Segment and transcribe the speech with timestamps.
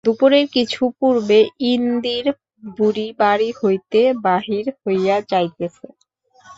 [0.05, 1.39] দুপুরের কিছু পূর্বে
[1.71, 2.25] ইন্দির
[2.77, 5.87] বুড়ি বাড়ি হইতে বাহির হইয়া যাইতেছে।